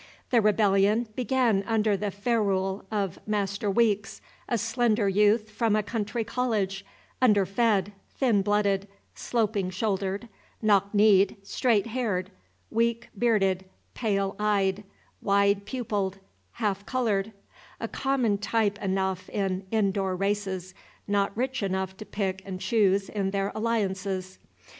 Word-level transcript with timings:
The 0.31 0.41
rebellion 0.41 1.09
began 1.15 1.61
under 1.67 1.95
the 1.95 2.09
ferule 2.09 2.85
of 2.89 3.19
Master 3.27 3.69
Weeks, 3.69 4.19
a 4.49 4.57
slender 4.57 5.07
youth 5.07 5.51
from 5.51 5.75
a 5.75 5.83
country 5.83 6.23
college, 6.23 6.83
underfed, 7.21 7.91
thin 8.17 8.41
blooded, 8.41 8.87
sloping 9.13 9.69
shouldered, 9.69 10.27
knock 10.59 10.91
kneed, 10.91 11.37
straight 11.43 11.85
haired, 11.85 12.31
weak 12.71 13.09
bearded, 13.15 13.65
pale 13.93 14.35
eyed, 14.39 14.83
wide 15.21 15.65
pupilled, 15.67 16.17
half 16.53 16.83
colored; 16.87 17.31
a 17.79 17.87
common 17.87 18.39
type 18.39 18.81
enough 18.81 19.29
in 19.29 19.67
in 19.69 19.91
door 19.91 20.15
races, 20.15 20.73
not 21.07 21.31
rich 21.37 21.61
enough 21.61 21.95
to 21.97 22.07
pick 22.07 22.41
and 22.43 22.59
choose 22.59 23.07
in 23.07 23.29
their 23.29 23.51
alliances. 23.53 24.39